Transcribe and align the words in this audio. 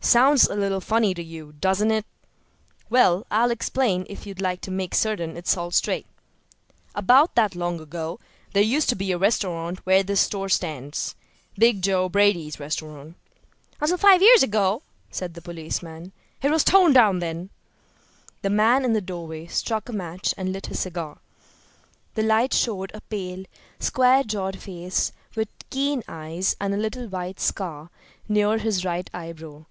Sounds 0.00 0.46
a 0.46 0.54
little 0.54 0.80
funny 0.80 1.14
to 1.14 1.22
you, 1.22 1.52
doesn't 1.58 1.90
it? 1.90 2.06
Well, 2.88 3.26
I'll 3.28 3.50
explain 3.50 4.06
if 4.08 4.24
you'd 4.24 4.40
like 4.40 4.60
to 4.60 4.70
make 4.70 4.94
certain 4.94 5.36
it's 5.36 5.56
all 5.56 5.72
straight. 5.72 6.06
About 6.94 7.34
that 7.34 7.56
long 7.56 7.80
ago 7.80 8.20
there 8.52 8.62
used 8.62 8.88
to 8.90 8.94
be 8.94 9.10
a 9.10 9.18
restaurant 9.18 9.80
where 9.80 10.04
this 10.04 10.20
store 10.20 10.48
stands 10.48 11.16
'Big 11.58 11.82
Joe' 11.82 12.08
Brady's 12.08 12.60
restaurant." 12.60 13.16
"Until 13.80 13.96
five 13.96 14.22
years 14.22 14.44
ago," 14.44 14.84
said 15.10 15.34
the 15.34 15.42
policeman. 15.42 16.12
"It 16.40 16.52
was 16.52 16.62
torn 16.62 16.92
down 16.92 17.18
then." 17.18 17.50
The 18.42 18.50
man 18.50 18.84
in 18.84 18.92
the 18.92 19.00
doorway 19.00 19.48
struck 19.48 19.88
a 19.88 19.92
match 19.92 20.32
and 20.36 20.52
lit 20.52 20.66
his 20.66 20.78
cigar. 20.78 21.18
The 22.14 22.22
light 22.22 22.54
showed 22.54 22.92
a 22.94 23.00
pale, 23.00 23.44
square 23.80 24.22
jawed 24.22 24.60
face 24.60 25.10
with 25.34 25.48
keen 25.68 26.04
eyes, 26.06 26.54
and 26.60 26.72
a 26.72 26.76
little 26.76 27.08
white 27.08 27.40
scar 27.40 27.90
near 28.28 28.58
his 28.58 28.84
right 28.84 29.10
eyebrow. 29.12 29.66